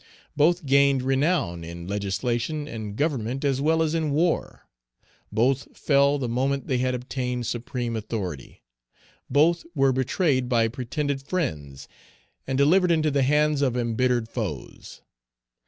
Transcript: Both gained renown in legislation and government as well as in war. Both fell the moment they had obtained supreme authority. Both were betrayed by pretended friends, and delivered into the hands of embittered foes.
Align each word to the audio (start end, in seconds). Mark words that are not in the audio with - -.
Both 0.35 0.65
gained 0.65 1.03
renown 1.03 1.63
in 1.63 1.87
legislation 1.87 2.67
and 2.67 2.95
government 2.95 3.45
as 3.45 3.61
well 3.61 3.83
as 3.83 3.93
in 3.93 4.09
war. 4.09 4.67
Both 5.31 5.77
fell 5.77 6.17
the 6.17 6.27
moment 6.27 6.65
they 6.65 6.79
had 6.79 6.95
obtained 6.95 7.45
supreme 7.45 7.95
authority. 7.95 8.63
Both 9.29 9.63
were 9.75 9.91
betrayed 9.93 10.49
by 10.49 10.69
pretended 10.69 11.21
friends, 11.21 11.87
and 12.47 12.57
delivered 12.57 12.89
into 12.89 13.11
the 13.11 13.21
hands 13.21 13.61
of 13.61 13.77
embittered 13.77 14.27
foes. 14.27 15.03